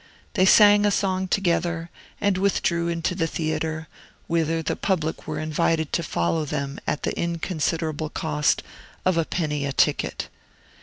They 0.33 0.45
sang 0.45 0.83
a 0.83 0.89
song 0.89 1.27
together, 1.27 1.91
and 2.19 2.35
withdrew 2.39 2.87
into 2.87 3.13
the 3.13 3.27
theatre, 3.27 3.87
whither 4.25 4.63
the 4.63 4.75
public 4.75 5.27
were 5.27 5.37
invited 5.37 5.93
to 5.93 6.01
follow 6.01 6.43
them 6.43 6.79
at 6.87 7.03
the 7.03 7.15
inconsiderable 7.15 8.09
cost 8.09 8.63
of 9.05 9.15
a 9.15 9.25
penny 9.25 9.63
a 9.63 9.71
ticket. 9.71 10.27